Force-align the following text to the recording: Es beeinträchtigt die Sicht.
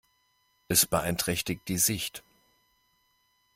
Es 0.67 0.87
beeinträchtigt 0.87 1.67
die 1.67 1.77
Sicht. 1.77 2.23